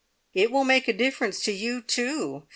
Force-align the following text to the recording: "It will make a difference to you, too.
"It 0.33 0.49
will 0.51 0.63
make 0.63 0.87
a 0.87 0.93
difference 0.93 1.43
to 1.43 1.51
you, 1.51 1.79
too. 1.79 2.47